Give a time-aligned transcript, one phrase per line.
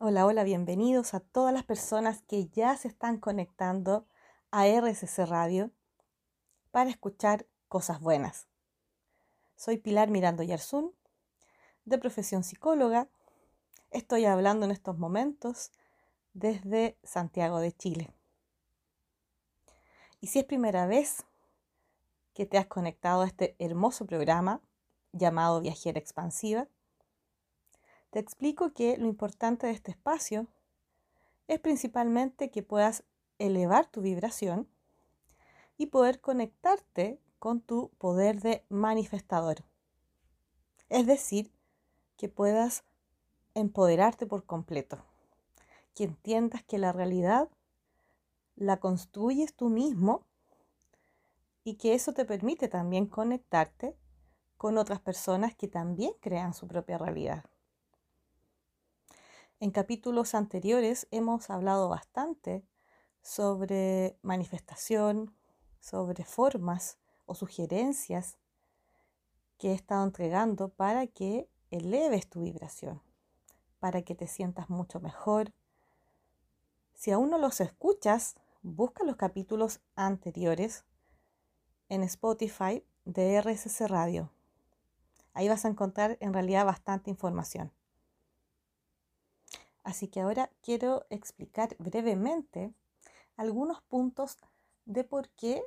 [0.00, 4.06] Hola, hola, bienvenidos a todas las personas que ya se están conectando
[4.52, 5.72] a RSC Radio
[6.70, 8.46] para escuchar cosas buenas.
[9.56, 10.94] Soy Pilar Mirando Yarzún,
[11.84, 13.08] de profesión psicóloga.
[13.90, 15.72] Estoy hablando en estos momentos
[16.32, 18.14] desde Santiago de Chile.
[20.20, 21.24] Y si es primera vez
[22.34, 24.62] que te has conectado a este hermoso programa
[25.10, 26.68] llamado Viajera Expansiva,
[28.10, 30.46] te explico que lo importante de este espacio
[31.46, 33.04] es principalmente que puedas
[33.38, 34.68] elevar tu vibración
[35.76, 39.64] y poder conectarte con tu poder de manifestador.
[40.88, 41.52] Es decir,
[42.16, 42.84] que puedas
[43.54, 45.04] empoderarte por completo,
[45.94, 47.48] que entiendas que la realidad
[48.56, 50.26] la construyes tú mismo
[51.62, 53.96] y que eso te permite también conectarte
[54.56, 57.44] con otras personas que también crean su propia realidad.
[59.60, 62.64] En capítulos anteriores hemos hablado bastante
[63.22, 65.34] sobre manifestación,
[65.80, 66.96] sobre formas
[67.26, 68.38] o sugerencias
[69.58, 73.02] que he estado entregando para que eleves tu vibración,
[73.80, 75.52] para que te sientas mucho mejor.
[76.94, 80.84] Si aún no los escuchas, busca los capítulos anteriores
[81.88, 84.30] en Spotify de RSS Radio.
[85.34, 87.72] Ahí vas a encontrar en realidad bastante información.
[89.88, 92.74] Así que ahora quiero explicar brevemente
[93.38, 94.36] algunos puntos
[94.84, 95.62] de por qué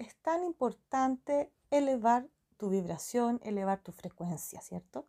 [0.00, 5.06] es tan importante elevar tu vibración, elevar tu frecuencia, ¿cierto?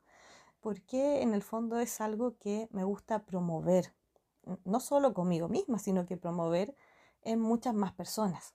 [0.62, 3.96] Porque en el fondo es algo que me gusta promover,
[4.64, 6.76] no solo conmigo misma, sino que promover
[7.24, 8.54] en muchas más personas.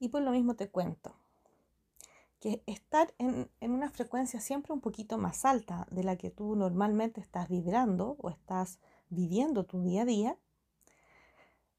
[0.00, 1.14] Y por lo mismo te cuento
[2.40, 7.20] que estar en, una frecuencia siempre un poquito más alta de la que tú normalmente
[7.20, 10.38] estás vibrando o estás viviendo tu día a día,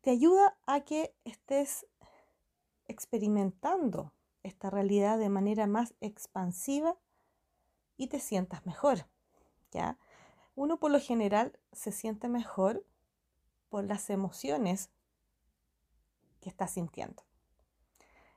[0.01, 1.85] te ayuda a que estés
[2.85, 4.13] experimentando
[4.43, 6.97] esta realidad de manera más expansiva
[7.97, 9.05] y te sientas mejor.
[9.71, 9.97] ¿ya?
[10.55, 12.85] Uno por lo general se siente mejor
[13.69, 14.89] por las emociones
[16.39, 17.23] que está sintiendo.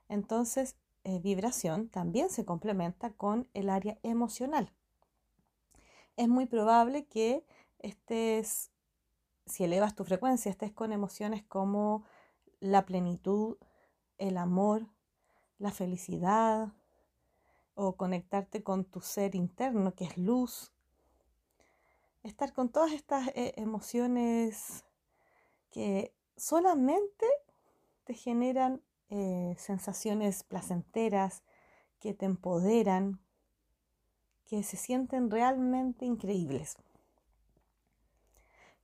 [0.09, 0.75] Entonces,
[1.05, 4.73] eh, vibración también se complementa con el área emocional.
[6.17, 7.45] Es muy probable que
[7.79, 8.71] estés,
[9.47, 12.05] si elevas tu frecuencia, estés con emociones como
[12.61, 13.57] la plenitud,
[14.19, 14.87] el amor,
[15.59, 16.73] la felicidad
[17.75, 20.73] o conectarte con tu ser interno que es luz.
[22.23, 24.85] Estar con todas estas eh, emociones
[25.71, 27.27] que solamente
[28.05, 31.43] te generan eh, sensaciones placenteras
[31.99, 33.21] que te empoderan,
[34.47, 36.77] que se sienten realmente increíbles.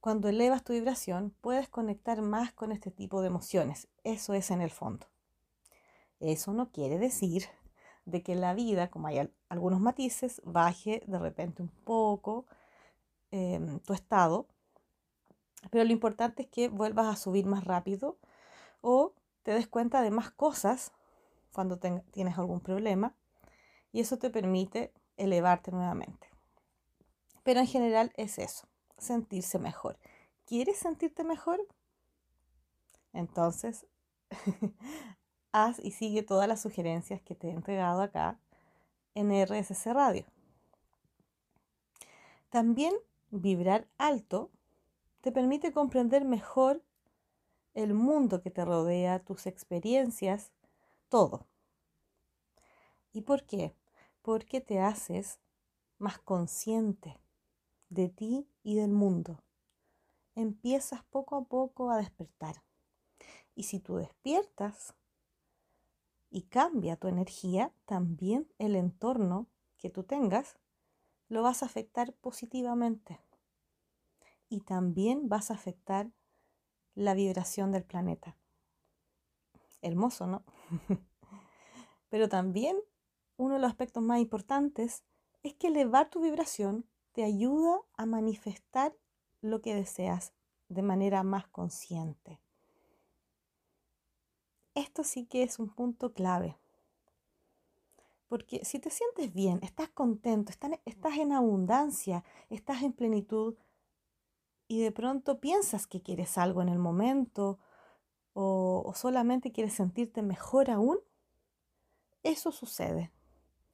[0.01, 3.89] Cuando elevas tu vibración, puedes conectar más con este tipo de emociones.
[4.05, 5.07] Eso es en el fondo.
[6.21, 7.45] Eso no quiere decir
[8.05, 12.47] de que la vida, como hay algunos matices, baje de repente un poco
[13.31, 14.47] em, tu estado,
[15.71, 18.19] pero lo importante es que vuelvas a subir más rápido
[18.81, 19.13] o
[19.47, 20.91] te des cuenta de más cosas
[21.53, 23.15] cuando tienes algún problema
[23.93, 26.29] y eso te permite elevarte nuevamente.
[27.45, 28.67] Pero en general es eso,
[28.99, 30.01] sentirse mejor.
[30.47, 31.65] ¿Quieres sentirte mejor?
[33.13, 33.87] Entonces,
[35.53, 38.41] haz y sigue todas las sugerencias que te he entregado acá
[39.15, 40.27] en RSC Radio.
[42.51, 42.95] También
[43.31, 44.51] vibrar alto
[45.21, 46.83] te permite comprender mejor
[47.77, 50.51] el mundo que te rodea, tus experiencias,
[51.11, 51.47] todo.
[53.13, 53.75] ¿Y por qué?
[54.23, 55.39] Porque te haces
[55.99, 57.19] más consciente
[57.91, 59.43] de ti y del mundo.
[60.35, 62.63] Empiezas poco a poco a despertar.
[63.55, 64.95] Y si tú despiertas
[66.31, 70.57] y cambia tu energía, también el entorno que tú tengas
[71.29, 73.21] lo vas a afectar positivamente.
[74.49, 76.11] Y también vas a afectar
[76.97, 78.37] la vibración del planeta.
[79.83, 80.43] Hermoso, ¿no?
[82.09, 82.77] Pero también
[83.37, 85.05] uno de los aspectos más importantes
[85.45, 88.97] es que elevar tu vibración te ayuda a manifestar
[89.43, 90.33] lo que deseas
[90.69, 92.41] de manera más consciente.
[94.75, 96.59] Esto sí que es un punto clave.
[98.29, 100.53] Porque si te sientes bien, estás contento,
[100.85, 103.55] estás en abundancia, estás en plenitud,
[104.69, 107.59] y de pronto piensas que quieres algo en el momento
[108.33, 110.99] o, solamente quieres sentirte mejor aún,
[112.23, 113.13] eso sucede.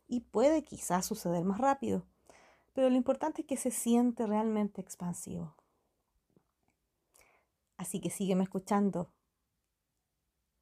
[0.07, 2.07] Y puede quizás suceder más rápido.
[2.75, 5.55] pero lo importante es que se siente realmente expansivo.
[7.77, 9.13] Así que sígueme escuchando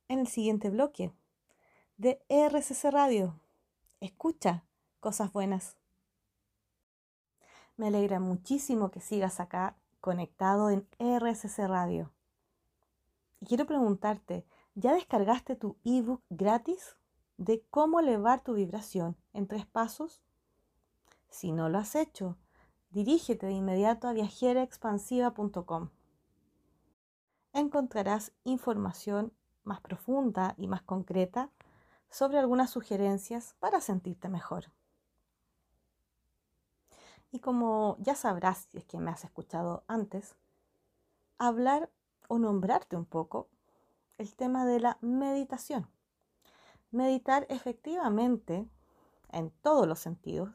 [0.08, 1.12] en el siguiente bloque
[1.98, 3.38] de RCC Radio.
[4.00, 4.64] Escucha
[4.98, 5.76] cosas buenas.
[7.76, 12.12] Me alegra muchísimo que sigas acá conectado en RCC Radio.
[13.40, 16.96] Y quiero preguntarte, ¿ya descargaste tu ebook gratis
[17.36, 20.22] de cómo elevar tu vibración en tres pasos?
[21.30, 22.36] Si no lo has hecho,
[22.90, 25.90] dirígete de inmediato a viajeraexpansiva.com.
[27.52, 29.32] Encontrarás información
[29.64, 31.50] más profunda y más concreta
[32.10, 34.70] sobre algunas sugerencias para sentirte mejor.
[37.30, 40.34] Y como ya sabrás, si es que me has escuchado antes,
[41.38, 41.90] hablar
[42.28, 43.48] o nombrarte un poco
[44.18, 45.88] el tema de la meditación.
[46.90, 48.68] Meditar efectivamente,
[49.30, 50.50] en todos los sentidos,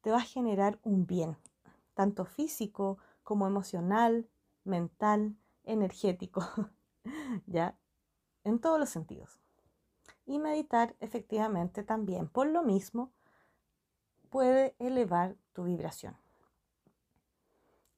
[0.00, 1.36] te va a generar un bien,
[1.94, 4.28] tanto físico como emocional,
[4.64, 6.42] mental, energético,
[7.46, 7.76] ¿ya?
[8.42, 9.38] En todos los sentidos.
[10.26, 13.12] Y meditar efectivamente también, por lo mismo,
[14.30, 16.16] puede elevar tu vibración.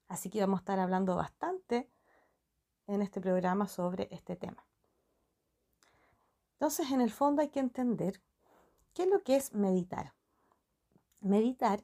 [0.07, 1.89] Así que vamos a estar hablando bastante
[2.87, 4.65] en este programa sobre este tema.
[6.53, 8.21] Entonces, en el fondo hay que entender
[8.93, 10.13] qué es lo que es meditar.
[11.21, 11.83] Meditar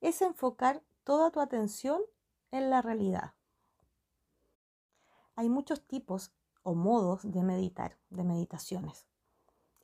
[0.00, 2.02] es enfocar toda tu atención
[2.50, 3.34] en la realidad.
[5.34, 6.32] Hay muchos tipos
[6.62, 9.06] o modos de meditar, de meditaciones.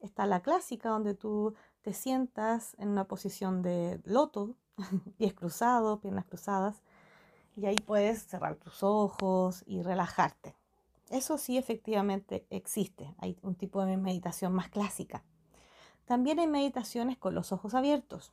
[0.00, 4.54] Está la clásica donde tú te sientas en una posición de loto,
[5.18, 6.82] pies cruzados, piernas cruzadas,
[7.56, 10.56] y ahí puedes cerrar tus ojos y relajarte.
[11.10, 13.14] Eso sí efectivamente existe.
[13.18, 15.22] Hay un tipo de meditación más clásica.
[16.06, 18.32] También hay meditaciones con los ojos abiertos.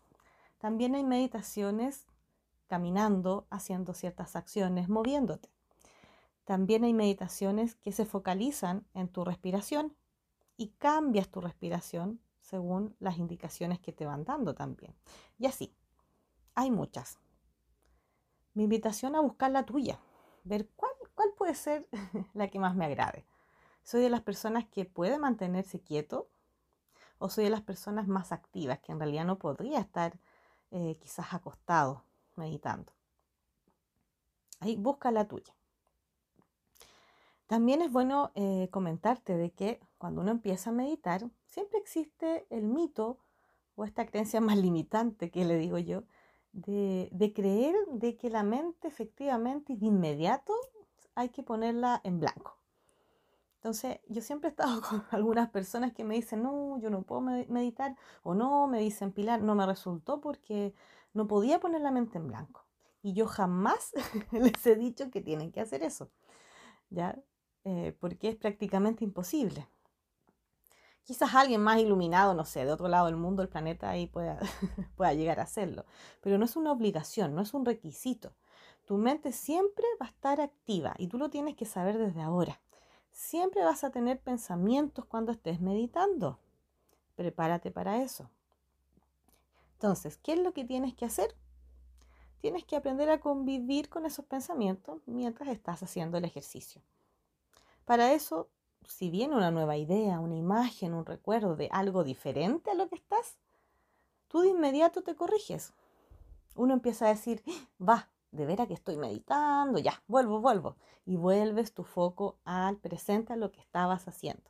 [0.60, 2.06] También hay meditaciones
[2.68, 5.50] caminando, haciendo ciertas acciones, moviéndote.
[6.46, 9.96] También hay meditaciones que se focalizan en tu respiración
[10.56, 14.96] y cambias tu respiración según las indicaciones que te van dando también.
[15.38, 15.76] Y así,
[16.56, 17.20] hay muchas.
[18.56, 20.00] Mi invitación a buscar la tuya,
[20.44, 21.88] ver cuál, cuál puede ser
[22.34, 23.26] la que más me agrade.
[23.84, 26.28] Soy de las personas que puede mantenerse quieto
[27.20, 30.20] o soy de las personas más activas que en realidad no podría estar
[30.72, 32.04] eh, quizás acostado
[32.36, 32.92] meditando.
[34.60, 35.54] Ahí busca la tuya.
[37.46, 42.64] También es bueno eh, comentarte de que cuando uno empieza a meditar, siempre existe el
[42.64, 43.20] mito
[43.76, 46.04] o esta creencia más limitante que le digo yo,
[46.54, 50.54] de, de creer de que la mente efectivamente y de inmediato
[51.16, 52.58] hay que ponerla en blanco.
[53.60, 57.22] Entonces, yo siempre he estado con algunas personas que me dicen, no, yo no puedo
[57.22, 60.74] meditar, o no, me dicen, Pilar, no me resultó porque
[61.14, 62.66] no podía poner la mente en blanco.
[63.02, 63.92] Y yo jamás
[64.32, 66.10] les he dicho que tienen que hacer eso,
[66.90, 67.20] ¿ya?
[67.66, 69.68] Eh, porque es prácticamente imposible.
[71.04, 74.40] Quizás alguien más iluminado, no sé, de otro lado del mundo, el planeta, ahí pueda,
[74.96, 75.86] pueda llegar a hacerlo.
[76.22, 78.34] Pero no es una obligación, no es un requisito.
[78.86, 82.60] Tu mente siempre va a estar activa y tú lo tienes que saber desde ahora.
[83.12, 86.40] Siempre vas a tener pensamientos cuando estés meditando.
[87.16, 88.30] Prepárate para eso.
[89.74, 91.36] Entonces, ¿qué es lo que tienes que hacer?
[92.42, 96.82] Tienes que aprender a convivir con esos pensamientos mientras estás haciendo el ejercicio.
[97.86, 98.50] Para eso,
[98.90, 102.96] si viene una nueva idea, una imagen, un recuerdo de algo diferente a lo que
[102.96, 103.38] estás,
[104.28, 105.74] tú de inmediato te corriges.
[106.56, 107.44] Uno empieza a decir,
[107.82, 110.76] va, de veras que estoy meditando, ya, vuelvo, vuelvo.
[111.06, 114.50] Y vuelves tu foco al presente, a lo que estabas haciendo.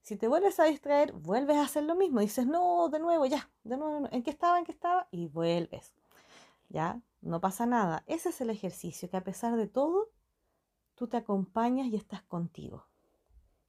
[0.00, 2.20] Si te vuelves a distraer, vuelves a hacer lo mismo.
[2.20, 4.58] Dices, no, de nuevo, ya, de nuevo, ¿en qué estaba?
[4.58, 5.08] ¿En qué estaba?
[5.10, 5.94] Y vuelves.
[6.70, 8.02] Ya, no pasa nada.
[8.06, 10.08] Ese es el ejercicio, que a pesar de todo,
[10.94, 12.87] tú te acompañas y estás contigo.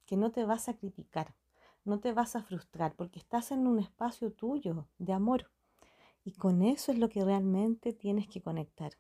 [0.09, 1.35] Que no te vas a criticar,
[1.85, 5.51] no te vas a frustrar, porque estás en un espacio tuyo de amor.
[6.23, 8.93] Y con eso es lo que realmente tienes que conectar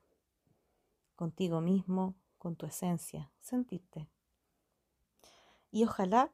[1.15, 4.07] contigo mismo, con tu esencia, sentirte.
[5.71, 6.31] Y ojalá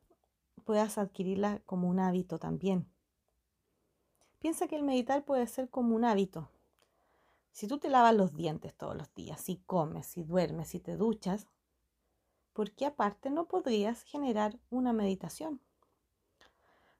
[0.65, 2.85] puedas adquirirla como un hábito también.
[4.39, 6.49] Piensa que el meditar puede ser como un hábito.
[7.53, 10.97] Si tú te lavas los dientes todos los días, si comes, si duermes, si te
[10.97, 11.47] duchas,
[12.55, 15.59] ¿por qué aparte no podrías generar una meditación?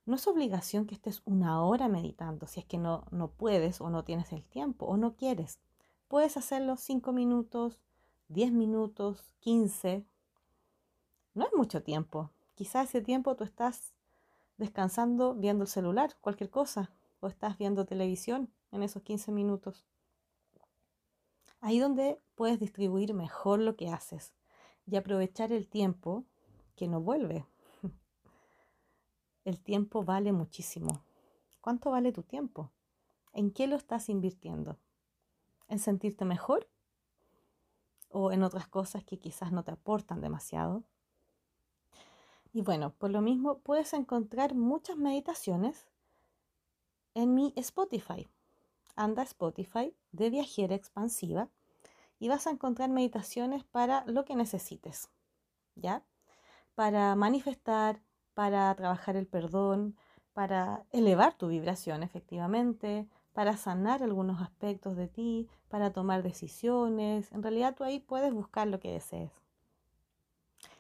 [0.06, 3.90] No es obligación que estés una hora meditando si es que no, no puedes o
[3.90, 5.62] no tienes el tiempo o no quieres.
[6.10, 7.80] Puedes hacerlo 5 minutos,
[8.28, 10.06] 10 minutos, 15.
[11.34, 12.32] No es mucho tiempo.
[12.56, 13.94] Quizás ese tiempo tú estás
[14.58, 19.86] descansando viendo el celular, cualquier cosa, o estás viendo televisión en esos 15 minutos.
[21.62, 24.34] Ahí donde puedes distribuir mejor lo que haces
[24.88, 26.26] y aprovechar el tiempo
[26.76, 27.46] que no vuelve.
[29.44, 31.04] El tiempo vale muchísimo.
[31.62, 32.72] ¿Cuánto vale tu tiempo?
[33.34, 34.78] ¿En qué lo estás invirtiendo?
[35.68, 36.68] ¿En sentirte mejor?
[38.10, 40.84] ¿O en otras cosas que quizás no te aportan demasiado?
[42.54, 45.88] Y bueno, por lo mismo puedes encontrar muchas meditaciones
[47.14, 48.28] en mi Spotify.
[48.96, 51.50] Anda Spotify de viajera expansiva
[52.26, 55.12] y vas a encontrar meditaciones para lo que necesites,
[55.76, 56.04] ¿ya?
[56.74, 58.02] Para manifestar,
[58.34, 59.96] para trabajar el perdón,
[60.34, 67.32] para elevar tu vibración efectivamente, para sanar algunos aspectos de ti, para tomar decisiones.
[67.32, 69.32] En realidad tú ahí puedes buscar lo que desees.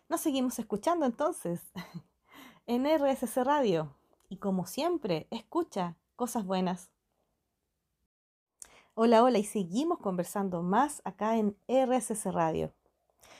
[0.09, 1.61] Nos seguimos escuchando entonces
[2.65, 3.95] en RSC Radio.
[4.29, 6.89] Y como siempre, escucha cosas buenas.
[8.97, 12.71] Hola, hola, y seguimos conversando más acá en RSC Radio.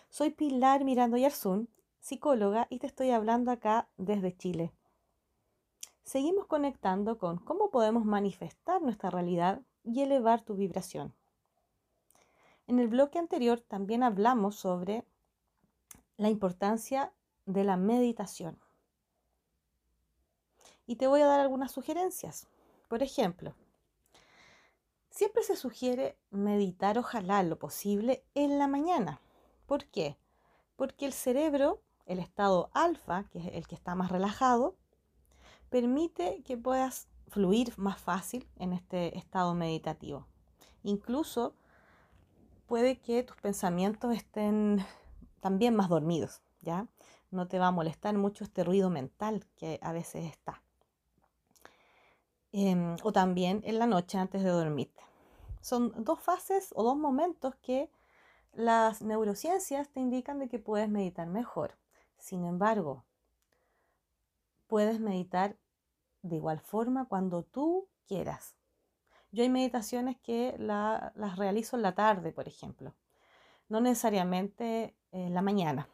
[0.09, 1.69] Soy Pilar Mirando Yarzún,
[2.01, 4.73] psicóloga, y te estoy hablando acá desde Chile.
[6.03, 11.15] Seguimos conectando con cómo podemos manifestar nuestra realidad y elevar tu vibración.
[12.67, 15.05] En el bloque anterior también hablamos sobre
[16.17, 17.13] la importancia
[17.45, 18.59] de la meditación.
[20.85, 22.49] Y te voy a dar algunas sugerencias.
[22.89, 23.55] Por ejemplo,
[25.15, 29.21] siempre se sugiere meditar, ojalá lo posible, en la mañana.
[29.65, 30.17] ¿Por qué?
[30.75, 34.75] Porque el cerebro, el estado alfa, que es el que está más relajado,
[35.69, 40.27] permite que puedas fluir más fácil en este estado meditativo.
[40.83, 41.55] Incluso
[42.67, 44.85] puede que tus pensamientos estén
[45.39, 46.87] también más dormidos, ¿ya?
[47.31, 50.61] No te va a molestar mucho este ruido mental que a veces está.
[52.57, 55.01] Em, o también en la noche antes de dormirte.
[55.59, 57.89] Son dos fases o dos momentos que
[58.53, 61.75] las neurociencias te indican de que puedes meditar mejor.
[62.17, 63.03] Sin embargo,
[64.67, 65.57] puedes meditar
[66.21, 68.55] de igual forma cuando tú quieras.
[69.31, 72.93] Yo hay meditaciones que las realizo en la tarde, por ejemplo
[73.69, 75.89] no necesariamente en la mañana.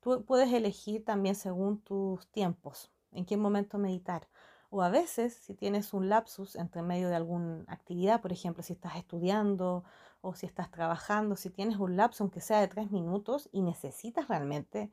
[0.00, 4.28] Tú puedes elegir también según tus tiempos, en qué momento meditar.
[4.70, 8.74] O a veces, si tienes un lapsus entre medio de alguna actividad, por ejemplo, si
[8.74, 9.84] estás estudiando
[10.20, 14.28] o si estás trabajando, si tienes un lapso, aunque sea de tres minutos, y necesitas
[14.28, 14.90] realmente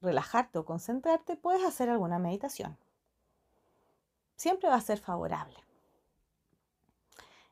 [0.00, 2.78] relajarte o concentrarte, puedes hacer alguna meditación.
[4.36, 5.58] Siempre va a ser favorable.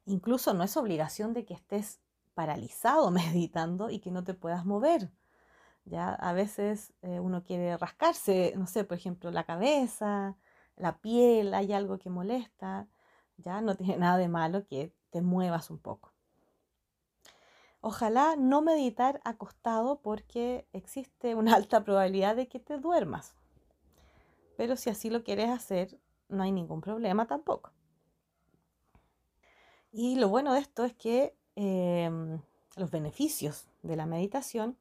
[0.07, 2.01] Incluso no es obligación de que estés
[2.35, 5.11] paralizado meditando y que no te puedas mover.
[5.85, 10.37] Ya a veces eh, uno quiere rascarse, no sé, por ejemplo, la cabeza,
[10.79, 12.89] la piel, hay algo que molesta,
[13.37, 16.13] ya no tiene nada de malo que te muevas un poco.
[17.81, 23.35] Ojalá no meditar acostado porque existe una alta probabilidad de que te duermas.
[24.57, 27.73] Pero si así lo quieres hacer, no hay ningún problema tampoco.
[29.93, 32.41] Y lo bueno de esto es que Em,
[32.77, 34.79] los beneficios de la meditación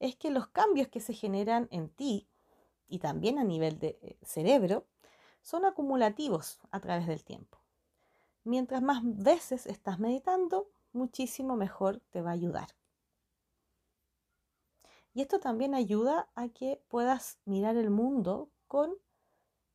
[0.00, 2.26] es que los cambios que se generan en ti
[2.88, 4.84] y también a nivel de eh, cerebro
[5.46, 7.60] son acumulativos a través del tiempo.
[8.42, 12.66] Mientras más veces estás meditando, muchísimo mejor te va a ayudar.
[15.14, 18.92] Y esto también ayuda a que puedas mirar el mundo con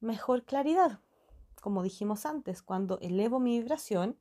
[0.01, 0.99] mejor claridad.
[1.61, 4.19] Como dijimos antes, cuando elevo mi vibración,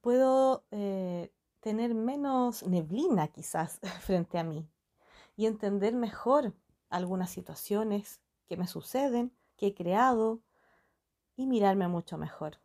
[0.00, 4.70] puedo eh, tener menos neblina quizás frente a mí
[5.34, 6.54] y entender mejor
[6.88, 10.40] algunas situaciones que me suceden, que he creado
[11.36, 12.58] y mirarme mucho mejor.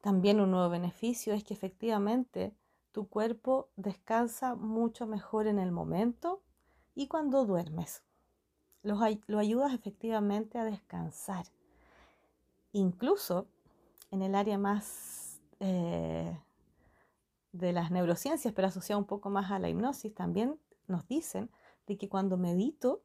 [0.00, 2.54] También un nuevo beneficio es que efectivamente
[2.92, 6.42] tu cuerpo descansa mucho mejor en el momento
[6.94, 8.02] y cuando duermes.
[8.82, 9.00] Lo,
[9.38, 11.46] ayudas efectivamente a descansar.
[12.72, 13.46] Incluso
[14.10, 16.38] en el área más eh,
[17.52, 21.50] de las neurociencias, pero asociado un poco más a la hipnosis, también nos dicen
[21.86, 23.02] de que cuando medito,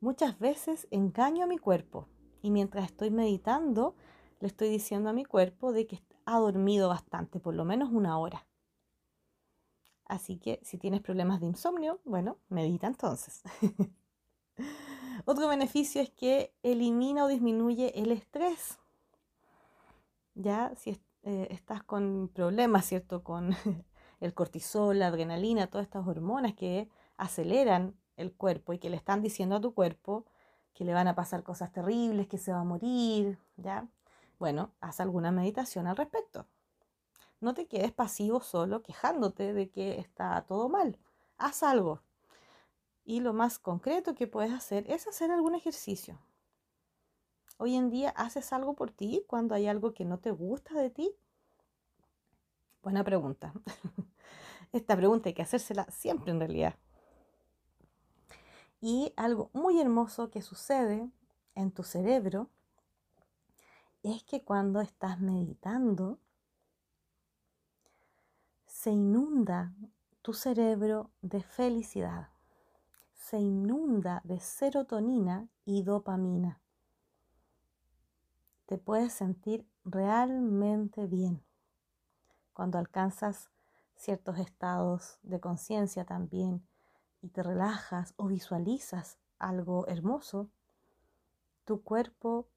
[0.00, 2.08] muchas veces engaño a mi cuerpo
[2.42, 3.96] y mientras estoy meditando,
[4.40, 8.18] le estoy diciendo a mi cuerpo de que ha dormido bastante, por lo menos una
[8.18, 8.46] hora.
[10.04, 13.42] Así que si tienes problemas de insomnio, bueno, medita entonces.
[15.26, 18.78] Otro beneficio es que elimina o disminuye el estrés.
[20.34, 23.22] Ya, si, eh, estás con problemas, ¿cierto?
[23.22, 23.54] Con
[24.20, 29.22] el cortisol, la adrenalina, todas estas hormonas que aceleran el cuerpo y que le están
[29.22, 30.26] diciendo a tu cuerpo
[30.74, 33.88] que le van a pasar cosas terribles, que se va a morir, ¿ya?
[34.38, 36.46] Bueno, haz alguna meditación al respecto.
[37.40, 40.98] no te quedes pasivo solo quejándote de que está todo mal.
[41.38, 42.02] Haz algo.
[43.04, 46.18] Y lo más concreto que puedes hacer es hacer algún ejercicio.
[47.58, 50.90] Hoy en día haces algo por ti cuando hay algo que no te gusta de
[50.90, 51.16] ti.
[52.82, 53.52] Buena pregunta.
[54.72, 56.76] Esta pregunta hay que hacérsela siempre en realidad.
[58.80, 61.10] Y algo muy hermoso que sucede
[61.54, 62.48] en tu cerebro
[64.02, 66.18] es que cuando estás meditando,
[68.66, 69.74] se inunda
[70.22, 72.28] tu cerebro de felicidad,
[73.14, 76.60] se inunda de serotonina y dopamina.
[78.66, 81.42] Te puedes sentir realmente bien
[82.52, 83.50] cuando alcanzas
[83.96, 86.67] ciertos estados de conciencia también
[87.20, 90.48] y te relajas o visualizas algo hermoso,
[91.64, 92.48] tu cuerpo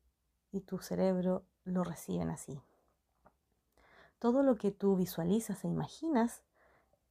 [0.52, 2.62] y tu cerebro lo reciben así.
[4.20, 6.44] Todo lo que tú visualizas e imaginas,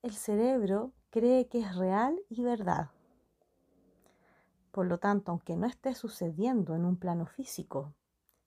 [0.03, 2.91] el cerebro cree que es real y verdad.
[4.71, 7.95] Por lo tanto, aunque no esté sucediendo en un plano físico,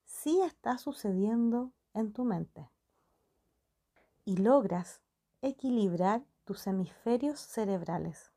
[0.05, 2.69] sí está sucediendo en tu mente.
[4.25, 5.01] Y logras
[5.41, 8.32] equilibrar tus hemisferios cerebrales.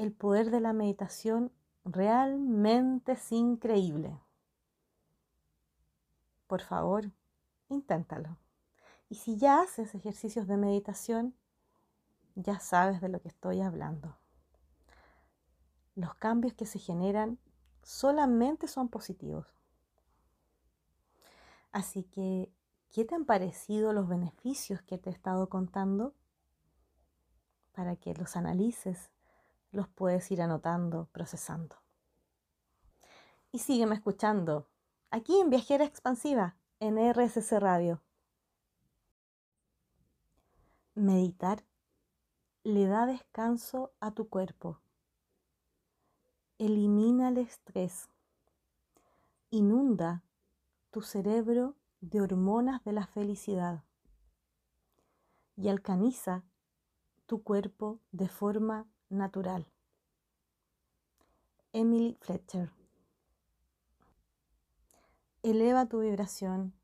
[0.00, 1.52] El poder de la meditación
[1.84, 4.18] realmente es increíble.
[6.46, 7.10] Por favor,
[7.68, 8.38] inténtalo.
[9.10, 11.34] Y si ya haces ejercicios de meditación,
[12.34, 14.16] ya sabes de lo que estoy hablando.
[15.94, 17.38] Los cambios que se generan
[17.82, 19.46] solamente son positivos.
[21.72, 22.50] Así que
[22.90, 26.12] ¿Qué te han parecido los beneficios que te he estado contando?
[27.70, 29.10] Para que los analices,
[29.72, 31.76] los puedes ir anotando, procesando.
[33.52, 34.68] Y sígueme escuchando
[35.10, 38.00] aquí en Viajera Expansiva, en RSC Radio.
[40.94, 41.64] Meditar
[42.64, 44.80] le da descanso a tu cuerpo.
[46.58, 48.08] Elimina el estrés.
[49.50, 50.22] Inunda
[50.90, 53.82] tu cerebro de hormonas de la felicidad
[55.56, 56.44] y alcaniza
[57.26, 59.66] tu cuerpo de forma natural.
[61.72, 62.72] Emily Fletcher.
[65.42, 66.74] Eleva tu vibración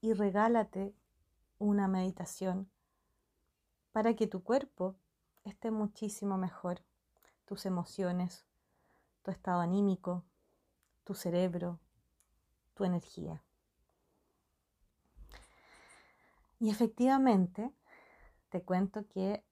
[0.00, 0.94] y regálate
[1.58, 2.68] una meditación
[3.92, 4.96] para que tu cuerpo
[5.44, 6.82] esté muchísimo mejor,
[7.44, 8.44] tus emociones,
[9.22, 10.24] tu estado anímico,
[11.04, 11.78] tu cerebro,
[12.74, 13.42] tu energía.
[16.58, 17.72] Y efectivamente,
[18.50, 19.44] te cuento que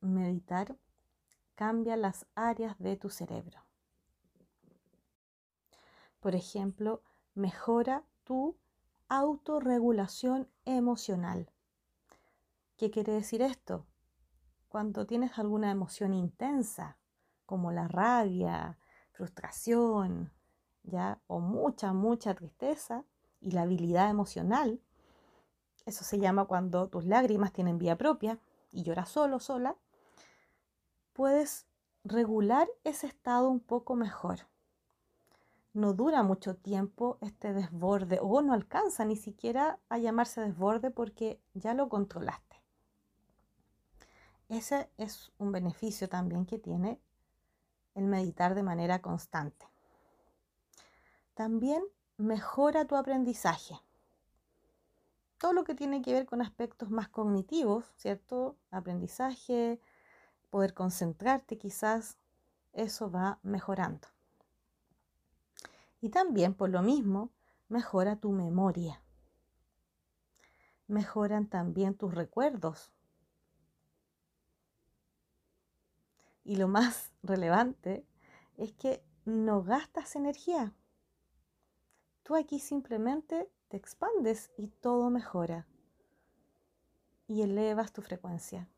[0.00, 0.76] meditar
[1.54, 3.60] cambia las áreas de tu cerebro.
[6.20, 7.02] Por ejemplo,
[7.34, 8.56] mejora tu
[9.08, 11.50] autorregulación emocional.
[12.76, 13.86] ¿Qué quiere decir esto?
[14.68, 16.98] Cuando tienes alguna emoción intensa,
[17.46, 18.78] como la rabia,
[19.12, 20.32] frustración,
[21.26, 23.04] o mucha, mucha tristeza
[23.40, 24.80] y la habilidad emocional.
[25.84, 28.38] Eso se llama cuando tus lágrimas tienen vía propia
[28.70, 29.76] y lloras solo, sola.
[31.16, 31.64] Puedes
[32.04, 34.40] regular ese estado un poco mejor.
[35.72, 41.40] No dura mucho tiempo este desborde o no alcanza ni siquiera a llamarse desborde porque
[41.54, 42.60] ya lo controlaste.
[44.50, 47.00] Ese es un beneficio también que tiene
[47.94, 49.66] el meditar de manera constante.
[51.32, 51.82] También
[52.18, 53.80] mejora tu aprendizaje.
[55.38, 58.58] Todo lo que tiene que ver con aspectos más cognitivos, ¿cierto?
[58.70, 59.80] Aprendizaje,
[60.56, 62.16] poder concentrarte quizás,
[62.72, 64.08] eso va mejorando.
[66.00, 67.30] Y también por lo mismo
[67.68, 69.02] mejora tu memoria.
[70.86, 72.90] Mejoran también tus recuerdos.
[76.42, 78.06] Y lo más relevante
[78.56, 80.72] es que no gastas energía.
[82.22, 85.66] Tú aquí simplemente te expandes y todo mejora
[87.28, 88.70] y elevas tu frecuencia.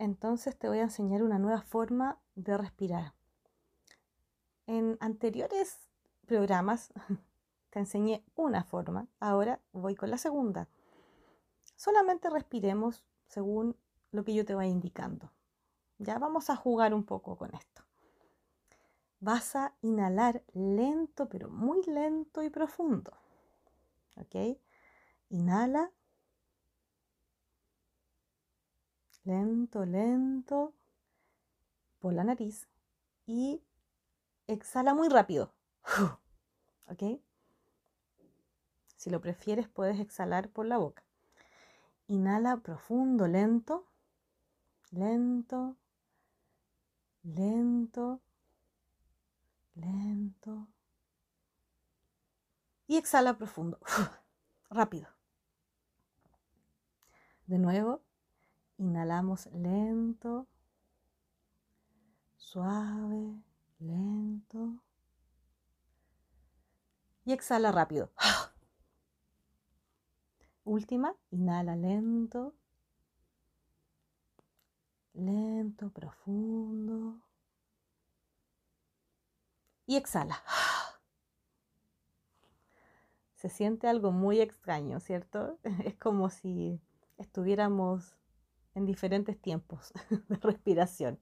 [0.00, 3.14] Entonces te voy a enseñar una nueva forma de respirar.
[4.66, 5.78] En anteriores
[6.26, 6.92] programas
[7.70, 10.68] te enseñé una forma, ahora voy con la segunda.
[11.76, 13.76] Solamente respiremos según
[14.10, 15.30] lo que yo te vaya indicando.
[15.98, 17.84] Ya vamos a jugar un poco con esto
[19.20, 23.12] vas a inhalar lento, pero muy lento y profundo.
[24.16, 24.58] ¿Ok?
[25.28, 25.92] Inhala.
[29.30, 30.74] Lento, lento.
[32.00, 32.68] Por la nariz.
[33.26, 33.62] Y
[34.48, 35.54] exhala muy rápido.
[36.90, 37.20] ¿Ok?
[38.96, 41.04] Si lo prefieres, puedes exhalar por la boca.
[42.08, 43.86] Inhala profundo, lento,
[44.90, 45.76] lento,
[47.22, 48.20] lento,
[49.76, 50.66] lento.
[52.88, 53.78] Y exhala profundo,
[54.70, 55.08] rápido.
[57.46, 58.02] De nuevo,
[58.80, 60.48] inhalamos lento,
[62.36, 63.42] suave,
[63.78, 64.82] lento.
[67.26, 68.10] Y exhala rápido.
[70.64, 72.54] Última, inhala lento,
[75.12, 77.20] lento, profundo.
[79.86, 80.42] Y exhala.
[83.34, 85.58] Se siente algo muy extraño, ¿cierto?
[85.84, 86.80] Es como si
[87.18, 88.19] estuviéramos
[88.74, 89.92] en diferentes tiempos
[90.28, 91.18] de respiración.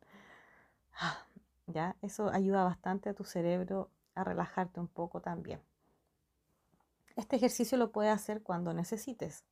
[1.66, 1.96] ¿Ya?
[2.02, 5.60] Eso ayuda bastante a tu cerebro a relajarte un poco también.
[7.16, 9.44] Este ejercicio lo puedes hacer cuando necesites.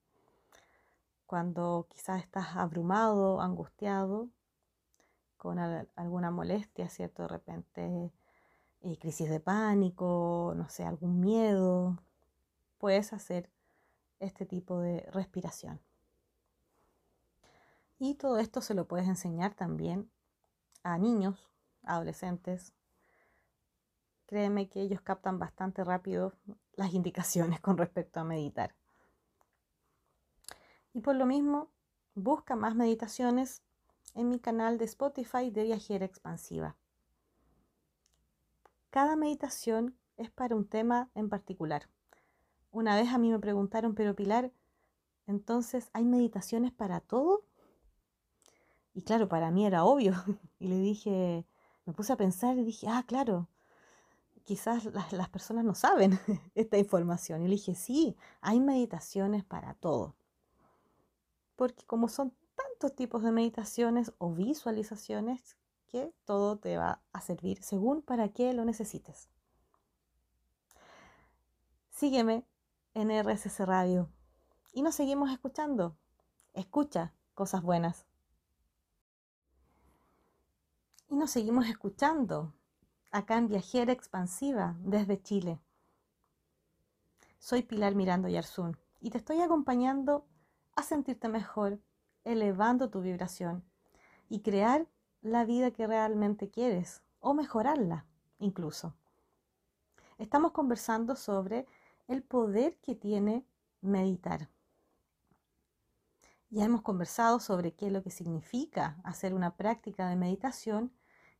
[1.27, 4.29] Cuando quizás estás abrumado, angustiado,
[5.37, 7.23] con alguna molestia, ¿cierto?
[7.23, 8.13] De repente
[8.83, 11.99] eh, crisis de pánico, no sé, algún miedo,
[12.79, 13.51] puedes hacer
[14.21, 15.81] este tipo de respiración.
[17.99, 20.11] Y todo esto se lo puedes enseñar también
[20.83, 21.51] a niños,
[21.83, 22.75] adolescentes.
[24.27, 26.33] Créeme que ellos captan bastante rápido
[26.75, 28.75] las indicaciones con respecto a meditar.
[30.93, 31.71] Y por lo mismo,
[32.15, 33.63] busca más meditaciones
[34.15, 36.77] en mi canal de Spotify de Viajera Expansiva.
[38.91, 41.89] Cada meditación es para un tema en particular.
[42.71, 44.53] Una vez a mí me preguntaron, pero Pilar,
[45.27, 47.45] entonces, ¿hay meditaciones para todo?
[48.97, 50.15] Y claro, para mí era obvio.
[50.59, 51.47] Y le dije,
[51.85, 53.47] me puse a pensar y dije, ah, claro,
[54.45, 56.19] quizás las, personas no saben
[56.55, 57.43] esta información.
[57.43, 60.17] Y le dije, sí, hay meditaciones para todo.
[61.57, 67.63] Porque como son tantos tipos de meditaciones o visualizaciones, que todo te va a servir
[67.63, 69.29] según para qué lo necesites.
[71.91, 72.47] Sígueme
[72.95, 74.09] en RSS Radio
[74.73, 75.99] y nos seguimos escuchando.
[76.55, 78.07] Escucha cosas buenas.
[81.09, 82.53] Y nos seguimos escuchando
[83.13, 85.61] acá en Viajera Expansiva desde Chile.
[87.39, 90.27] Soy Pilar Mirando Yarzún y te estoy acompañando
[90.75, 91.79] a sentirte mejor,
[92.25, 93.63] elevando tu vibración
[94.29, 94.89] y crear
[95.23, 98.05] la vida que realmente quieres o mejorarla
[98.41, 98.95] incluso.
[100.19, 101.67] Estamos conversando sobre
[102.09, 103.47] el poder que tiene
[103.81, 104.49] meditar.
[106.51, 110.93] Ya hemos conversado sobre qué es lo que significa hacer una práctica de meditación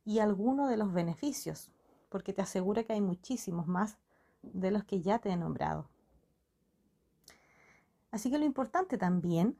[0.03, 1.71] y algunos de los beneficios,
[2.09, 3.97] porque te aseguro que hay muchísimos más
[4.41, 5.89] de los que ya te he nombrado.
[8.11, 9.57] Así que lo importante también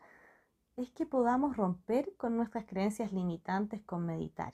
[0.76, 4.54] es que podamos romper con nuestras creencias limitantes con meditar.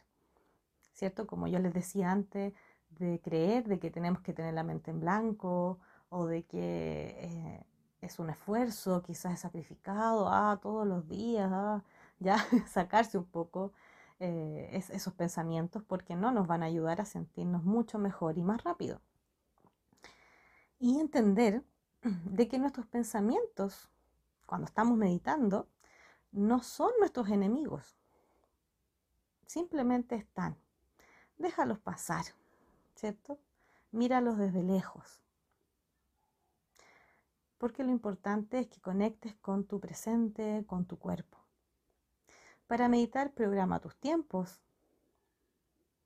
[0.93, 1.27] ¿Cierto?
[1.27, 2.53] Como yo les decía antes,
[2.91, 5.79] de creer de que tenemos que tener la mente en blanco
[6.09, 7.65] o de que eh,
[8.03, 11.83] es un esfuerzo, quizás es sacrificado, ah, todos los días, ah,
[12.19, 12.37] ya
[12.67, 13.73] sacarse un poco
[14.19, 18.63] eh, esos pensamientos porque no nos van a ayudar a sentirnos mucho mejor y más
[18.63, 19.01] rápido.
[20.79, 21.63] Y entender
[22.01, 23.89] de que nuestros pensamientos,
[24.45, 25.67] cuando estamos meditando,
[26.31, 27.95] no son nuestros enemigos.
[29.45, 30.57] Simplemente están.
[31.37, 32.25] Déjalos pasar,
[32.95, 33.39] ¿cierto?
[33.91, 35.22] Míralos desde lejos
[37.63, 41.37] porque lo importante es que conectes con tu presente, con tu cuerpo.
[42.67, 44.59] Para meditar, programa tus tiempos,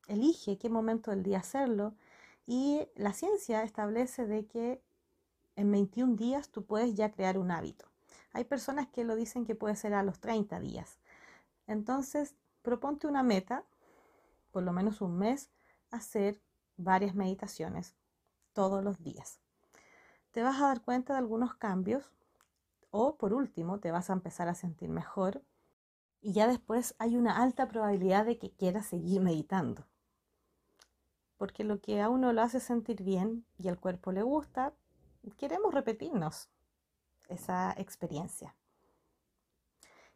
[0.08, 1.96] elige qué momento del día hacerlo
[2.46, 4.84] y la ciencia establece de que
[5.56, 7.88] en 21 días tú puedes ya crear un hábito.
[8.34, 11.00] Hay personas que lo dicen que puede ser a los 30 días.
[11.66, 13.64] Entonces, proponte una meta,
[14.52, 15.50] por lo menos un mes,
[15.90, 16.40] hacer
[16.76, 17.96] varias meditaciones
[18.54, 19.40] todos los días
[20.32, 22.12] te vas a dar cuenta de algunos cambios
[22.92, 25.44] o por último te vas a empezar a sentir mejor
[26.22, 29.86] y ya después hay una alta probabilidad de que quieras seguir meditando.
[31.38, 34.74] Porque lo que a uno lo hace sentir bien y al cuerpo le gusta,
[35.38, 36.50] queremos repetirnos
[37.28, 38.56] esa experiencia.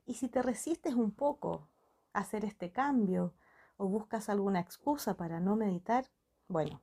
[0.05, 1.69] Y si te resistes un poco
[2.13, 3.33] a hacer este cambio
[3.77, 6.09] o buscas alguna excusa para no meditar,
[6.47, 6.81] bueno,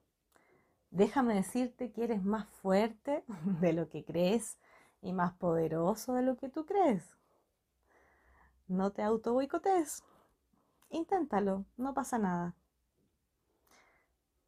[0.91, 3.25] Déjame decirte que eres más fuerte
[3.61, 4.59] de lo que crees
[5.01, 7.17] y más poderoso de lo que tú crees.
[8.67, 10.03] No te auto boicotees.
[10.91, 12.55] Inténtalo, no pasa nada.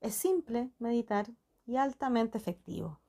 [0.00, 1.29] Es simple meditar
[1.66, 3.00] y altamente efectivo.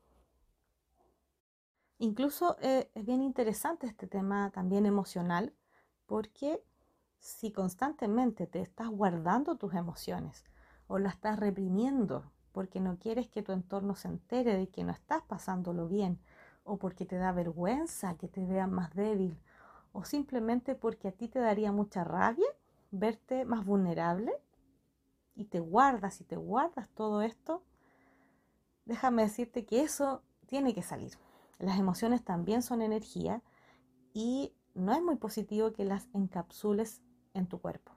[1.97, 5.53] Incluso eh, es bien interesante este tema también emocional,
[6.05, 6.63] porque
[7.19, 10.43] si constantemente te estás guardando tus emociones
[10.87, 14.91] o las estás reprimiendo porque no quieres que tu entorno se entere de que no
[14.91, 16.19] estás pasándolo bien,
[16.63, 19.37] o porque te da vergüenza que te vean más débil,
[19.93, 22.47] o simplemente porque a ti te daría mucha rabia
[22.91, 24.33] verte más vulnerable,
[25.35, 27.63] y te guardas y te guardas todo esto,
[28.85, 31.13] déjame decirte que eso tiene que salir.
[31.57, 33.41] Las emociones también son energía
[34.13, 37.01] y no es muy positivo que las encapsules
[37.33, 37.93] en tu cuerpo,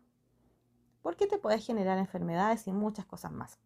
[1.03, 3.59] porque te puede generar enfermedades y muchas cosas más.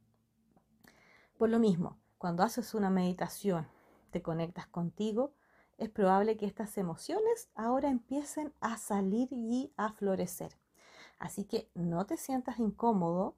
[1.38, 3.68] Por lo mismo, cuando haces una meditación,
[4.10, 5.32] te conectas contigo,
[5.76, 10.58] es probable que estas emociones ahora empiecen a salir y a florecer.
[11.20, 13.36] Así que no te sientas incómodo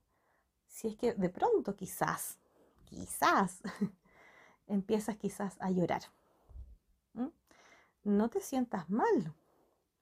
[0.66, 2.38] si es que de pronto quizás,
[2.86, 3.60] quizás,
[4.66, 6.02] empiezas quizás a llorar.
[8.02, 9.34] No te sientas mal.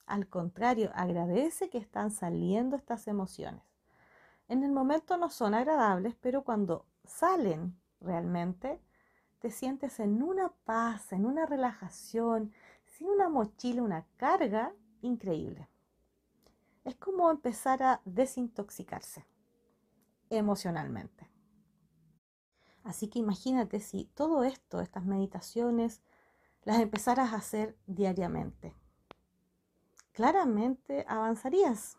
[0.05, 3.61] Al contrario, agradece que están saliendo estas emociones.
[4.47, 8.81] En el momento no son agradables, pero cuando salen realmente,
[9.39, 12.51] te sientes en una paz, en una relajación,
[12.85, 15.69] sin una mochila, una carga increíble.
[16.83, 19.25] Es como empezar a desintoxicarse
[20.29, 21.29] emocionalmente.
[22.83, 26.01] Así que imagínate si todo esto, estas meditaciones,
[26.63, 28.75] las empezaras a hacer diariamente.
[30.11, 31.97] Claramente avanzarías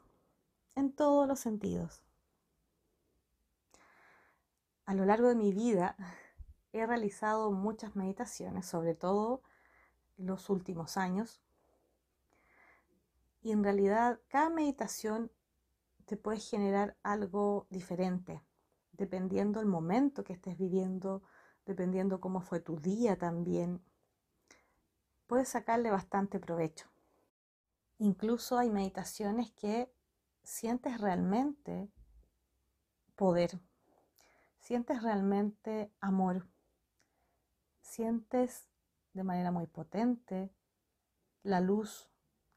[0.75, 2.03] en todos los sentidos.
[4.91, 5.95] A lo largo de mi vida
[6.73, 9.41] he realizado muchas meditaciones, sobre todo
[10.17, 11.41] los últimos años.
[13.41, 15.31] Y en realidad cada meditación
[16.07, 18.43] te puede generar algo diferente,
[18.91, 21.23] dependiendo el momento que estés viviendo,
[21.67, 23.81] dependiendo cómo fue tu día también.
[25.29, 26.91] Puedes sacarle bastante provecho.
[27.99, 29.95] Incluso hay meditaciones que
[30.43, 31.93] sientes realmente
[33.15, 33.61] poder
[34.71, 36.47] sientes realmente amor,
[37.81, 38.69] sientes
[39.15, 40.49] de manera muy potente
[41.43, 42.09] la luz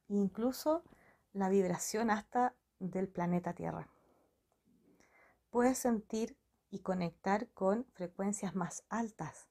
[0.09, 0.83] incluso
[1.31, 3.89] la vibración hasta del planeta Tierra.
[5.49, 6.37] Puedes sentir
[6.69, 9.49] y conectar con frecuencias más altas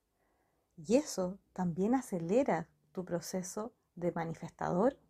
[0.77, 5.01] y eso también acelera tu proceso de manifestador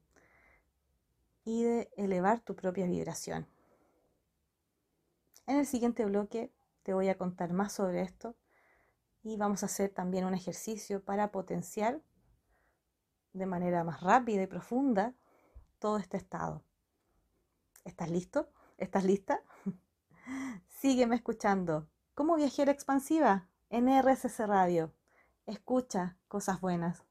[1.44, 3.46] y de elevar tu propia vibración.
[5.46, 6.50] En el siguiente bloque
[6.82, 8.36] te voy a contar más sobre esto
[9.22, 12.02] y vamos a hacer también un ejercicio para potenciar
[13.32, 15.14] de manera más rápida y profunda
[15.78, 16.64] todo este estado.
[17.84, 18.50] ¿Estás listo?
[18.78, 19.42] ¿Estás lista?
[20.68, 21.88] Sígueme escuchando.
[22.14, 24.92] Como viajera expansiva en RSS Radio.
[25.46, 27.04] Escucha cosas buenas.